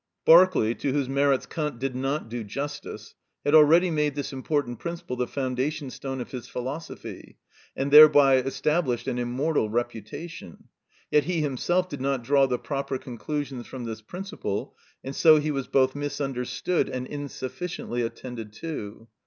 Berkeley, 0.25 0.73
to 0.79 0.91
whose 0.93 1.07
merits 1.07 1.45
Kant 1.45 1.77
did 1.77 1.95
not 1.95 2.27
do 2.27 2.43
justice, 2.43 3.13
had 3.45 3.53
already 3.53 3.91
made 3.91 4.15
this 4.15 4.33
important 4.33 4.79
principle 4.79 5.15
the 5.15 5.27
foundation 5.27 5.91
stone 5.91 6.19
of 6.19 6.31
his 6.31 6.47
philosophy, 6.47 7.37
and 7.75 7.91
thereby 7.91 8.37
established 8.37 9.07
an 9.07 9.19
immortal 9.19 9.69
reputation. 9.69 10.69
Yet 11.11 11.25
he 11.25 11.41
himself 11.41 11.87
did 11.87 12.01
not 12.01 12.23
draw 12.23 12.47
the 12.47 12.57
proper 12.57 12.97
conclusions 12.97 13.67
from 13.67 13.83
this 13.83 14.01
principle, 14.01 14.75
and 15.03 15.15
so 15.15 15.37
he 15.39 15.51
was 15.51 15.67
both 15.67 15.93
misunderstood 15.93 16.89
and 16.89 17.05
insufficiently 17.05 18.01
attended 18.01 18.53
to. 18.53 19.07